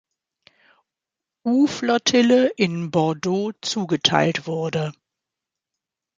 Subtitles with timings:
[1.45, 4.93] U-Flottille in Bordeaux zugeteilt wurde.